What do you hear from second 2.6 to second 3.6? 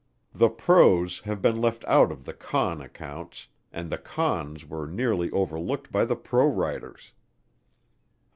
accounts,